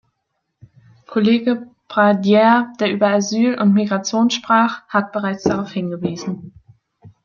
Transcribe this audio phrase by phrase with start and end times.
[1.05, 6.53] Kollege Pradier, der über Asyl und Migration sprach, hat bereits darauf hingewiesen.